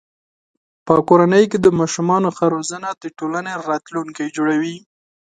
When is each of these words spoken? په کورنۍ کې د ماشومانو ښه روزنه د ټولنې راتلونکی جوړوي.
په 0.85 0.93
کورنۍ 1.09 1.45
کې 1.51 1.57
د 1.61 1.67
ماشومانو 1.79 2.29
ښه 2.37 2.45
روزنه 2.55 2.89
د 3.01 3.03
ټولنې 3.17 3.53
راتلونکی 3.69 4.25
جوړوي. 4.35 4.77